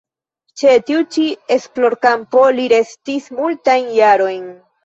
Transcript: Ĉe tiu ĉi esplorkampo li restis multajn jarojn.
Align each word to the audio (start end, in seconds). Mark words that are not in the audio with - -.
Ĉe 0.61 0.71
tiu 0.87 1.03
ĉi 1.15 1.25
esplorkampo 1.57 2.47
li 2.61 2.67
restis 2.75 3.31
multajn 3.43 3.93
jarojn. 4.03 4.53